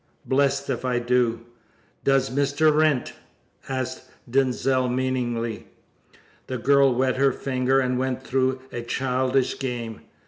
[0.25, 1.41] "Blest if I do!"
[2.03, 2.75] "Does Mr.
[2.75, 3.13] Wrent?"
[3.69, 5.67] asked Denzil meaningly.
[6.47, 10.01] The girl wet her finger and went through a childish game.